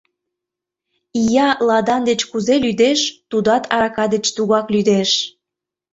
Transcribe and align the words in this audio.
Ия 1.21 1.49
ладан 1.67 2.01
деч 2.09 2.21
кузе 2.31 2.55
лӱдеш, 2.63 2.99
тудат 3.29 3.63
арака 3.73 4.05
деч 4.13 4.25
тугак 4.35 4.67
лӱдеш. 4.73 5.11